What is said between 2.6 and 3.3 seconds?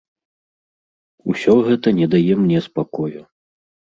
спакою.